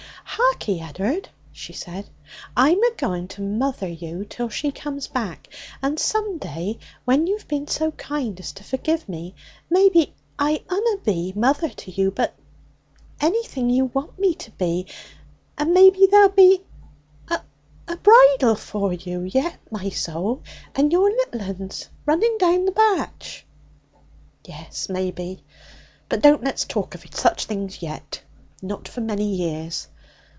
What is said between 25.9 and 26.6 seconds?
But don't